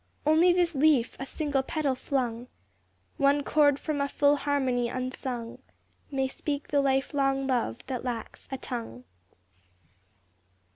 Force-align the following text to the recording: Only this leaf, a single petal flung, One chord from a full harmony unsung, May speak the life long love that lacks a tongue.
Only 0.25 0.51
this 0.51 0.73
leaf, 0.73 1.15
a 1.19 1.27
single 1.27 1.61
petal 1.61 1.93
flung, 1.93 2.47
One 3.17 3.43
chord 3.43 3.77
from 3.77 4.01
a 4.01 4.07
full 4.07 4.35
harmony 4.35 4.89
unsung, 4.89 5.59
May 6.09 6.27
speak 6.27 6.69
the 6.69 6.81
life 6.81 7.13
long 7.13 7.45
love 7.45 7.85
that 7.85 8.03
lacks 8.03 8.47
a 8.51 8.57
tongue. 8.57 9.03